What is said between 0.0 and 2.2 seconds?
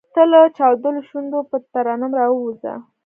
تۀ لۀ چاودلو شونډو پۀ ترنم